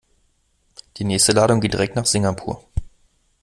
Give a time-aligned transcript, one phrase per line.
[0.97, 2.63] Die nächste Ladung geht direkt nach Singapur.